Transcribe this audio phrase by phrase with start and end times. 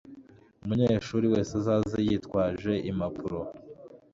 [0.63, 3.39] umunyeshuri wese azaze yitwaje impapuro